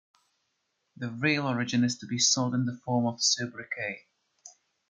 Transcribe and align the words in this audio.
The 0.97 1.11
real 1.11 1.45
origin 1.45 1.83
is 1.83 1.95
to 1.99 2.07
be 2.07 2.17
sought 2.17 2.55
in 2.55 2.65
the 2.65 2.75
form 2.83 3.15
"soubriquet". 3.19 4.07